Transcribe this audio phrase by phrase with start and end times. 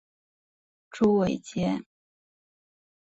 [0.89, 1.79] 朱伟捷。